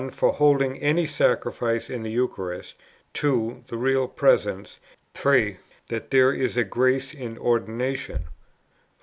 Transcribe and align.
For 0.09 0.33
holding 0.33 0.79
any 0.79 1.05
Sacrifice 1.05 1.87
in 1.87 2.01
the 2.01 2.09
Eucharist. 2.09 2.73
2. 3.13 3.65
The 3.67 3.77
Real 3.77 4.07
Presence. 4.07 4.79
3. 5.13 5.57
That 5.89 6.09
there 6.09 6.33
is 6.33 6.57
a 6.57 6.63
grace 6.63 7.13
in 7.13 7.37
Ordination. 7.37 8.21